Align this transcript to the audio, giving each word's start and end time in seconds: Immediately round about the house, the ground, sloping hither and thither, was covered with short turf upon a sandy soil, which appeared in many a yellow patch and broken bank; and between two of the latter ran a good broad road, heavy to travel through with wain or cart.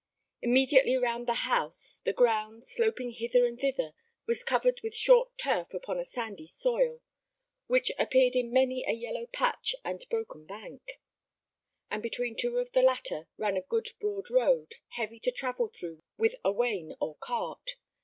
Immediately 0.41 0.95
round 0.95 1.25
about 1.25 1.31
the 1.33 1.39
house, 1.41 2.01
the 2.05 2.11
ground, 2.11 2.63
sloping 2.65 3.11
hither 3.11 3.45
and 3.45 3.59
thither, 3.59 3.93
was 4.25 4.43
covered 4.43 4.81
with 4.81 4.95
short 4.97 5.37
turf 5.37 5.75
upon 5.75 5.99
a 5.99 6.03
sandy 6.03 6.47
soil, 6.47 7.01
which 7.67 7.91
appeared 7.99 8.35
in 8.35 8.51
many 8.51 8.83
a 8.83 8.93
yellow 8.93 9.27
patch 9.27 9.75
and 9.85 10.03
broken 10.09 10.47
bank; 10.47 10.99
and 11.91 12.01
between 12.01 12.35
two 12.35 12.57
of 12.57 12.71
the 12.71 12.81
latter 12.81 13.27
ran 13.37 13.55
a 13.55 13.61
good 13.61 13.89
broad 13.99 14.31
road, 14.31 14.73
heavy 14.87 15.19
to 15.19 15.31
travel 15.31 15.67
through 15.67 16.01
with 16.17 16.33
wain 16.43 16.95
or 16.99 17.13
cart. 17.17 17.75